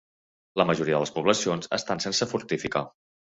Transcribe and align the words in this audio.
La 0.61 0.65
majoria 0.69 0.95
de 0.95 1.01
les 1.03 1.11
poblacions 1.17 1.71
estan 1.79 2.03
sense 2.07 2.29
fortificar. 2.35 2.85